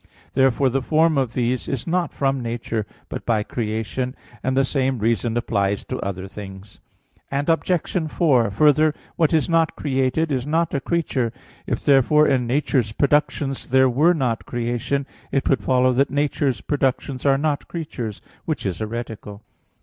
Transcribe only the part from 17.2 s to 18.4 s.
are not creatures;